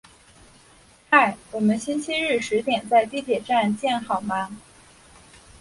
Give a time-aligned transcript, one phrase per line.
[1.11, 4.49] 嗨，我们星期日十点在地铁站见好吗？